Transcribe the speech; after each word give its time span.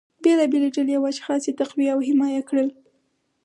بیلابیلې 0.23 0.69
ډلې 0.75 0.93
او 0.97 1.03
اشخاص 1.13 1.41
یې 1.47 1.57
تقویه 1.59 1.91
او 1.93 1.99
حمایه 2.07 2.41
کړل 2.49 2.67